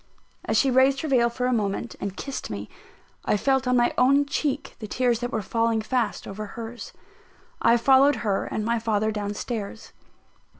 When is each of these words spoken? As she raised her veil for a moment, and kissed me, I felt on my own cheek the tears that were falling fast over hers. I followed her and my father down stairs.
As 0.45 0.57
she 0.57 0.71
raised 0.71 1.01
her 1.01 1.07
veil 1.07 1.29
for 1.29 1.45
a 1.45 1.53
moment, 1.53 1.95
and 2.01 2.17
kissed 2.17 2.49
me, 2.49 2.69
I 3.23 3.37
felt 3.37 3.67
on 3.67 3.77
my 3.77 3.93
own 3.99 4.25
cheek 4.25 4.75
the 4.79 4.87
tears 4.87 5.19
that 5.19 5.31
were 5.31 5.43
falling 5.43 5.83
fast 5.83 6.25
over 6.27 6.47
hers. 6.47 6.91
I 7.61 7.77
followed 7.77 8.15
her 8.25 8.45
and 8.45 8.65
my 8.65 8.79
father 8.79 9.11
down 9.11 9.35
stairs. 9.35 9.91